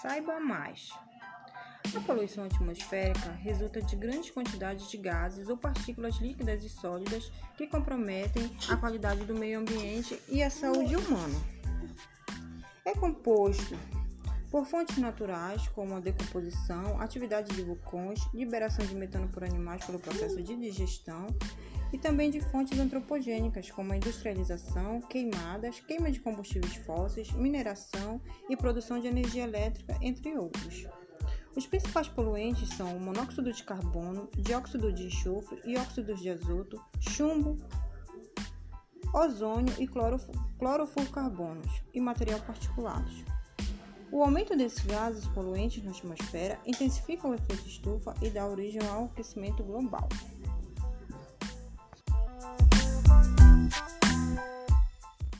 Saiba 0.00 0.38
mais. 0.38 0.90
A 1.96 2.00
poluição 2.00 2.44
atmosférica 2.44 3.32
resulta 3.32 3.82
de 3.82 3.96
grandes 3.96 4.30
quantidades 4.30 4.88
de 4.88 4.96
gases 4.96 5.48
ou 5.48 5.56
partículas 5.56 6.16
líquidas 6.16 6.62
e 6.62 6.68
sólidas 6.68 7.32
que 7.56 7.66
comprometem 7.66 8.54
a 8.68 8.76
qualidade 8.76 9.24
do 9.24 9.34
meio 9.34 9.58
ambiente 9.58 10.20
e 10.28 10.40
a 10.42 10.50
saúde 10.50 10.94
humana. 10.94 11.34
É 12.84 12.94
composto 12.94 13.76
por 14.50 14.64
fontes 14.66 14.98
naturais, 14.98 15.66
como 15.68 15.96
a 15.96 16.00
decomposição, 16.00 17.00
atividade 17.00 17.54
de 17.54 17.62
vulcões, 17.62 18.20
liberação 18.32 18.86
de 18.86 18.94
metano 18.94 19.28
por 19.28 19.42
animais 19.42 19.84
pelo 19.84 19.98
processo 19.98 20.40
de 20.42 20.54
digestão, 20.56 21.26
e 21.92 21.98
também 21.98 22.30
de 22.30 22.40
fontes 22.40 22.78
antropogênicas, 22.78 23.70
como 23.70 23.92
a 23.92 23.96
industrialização, 23.96 25.00
queimadas, 25.02 25.80
queima 25.80 26.10
de 26.10 26.20
combustíveis 26.20 26.76
fósseis, 26.76 27.30
mineração 27.32 28.20
e 28.48 28.56
produção 28.56 29.00
de 29.00 29.06
energia 29.06 29.44
elétrica, 29.44 29.98
entre 30.00 30.36
outros. 30.36 30.86
Os 31.56 31.66
principais 31.66 32.08
poluentes 32.08 32.68
são 32.70 32.96
o 32.96 33.00
monóxido 33.00 33.52
de 33.52 33.64
carbono, 33.64 34.28
dióxido 34.36 34.92
de 34.92 35.06
enxofre 35.06 35.60
e 35.64 35.76
óxidos 35.76 36.20
de 36.20 36.30
azoto, 36.30 36.80
chumbo, 37.00 37.56
ozônio 39.12 39.74
e 39.78 39.88
clorofluorcarbonos 40.58 41.82
e 41.92 42.00
material 42.00 42.40
particulados. 42.40 43.24
O 44.10 44.22
aumento 44.22 44.56
desses 44.56 44.84
gases 44.84 45.26
poluentes 45.28 45.82
na 45.82 45.90
atmosfera 45.90 46.58
intensifica 46.64 47.28
o 47.28 47.34
efeito 47.34 47.66
estufa 47.66 48.14
e 48.22 48.30
dá 48.30 48.46
origem 48.46 48.80
ao 48.86 49.04
aquecimento 49.06 49.62
global. 49.62 50.08